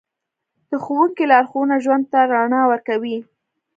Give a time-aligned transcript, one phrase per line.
[0.69, 3.17] د ښوونکي لارښوونه ژوند ته رڼا ورکوي.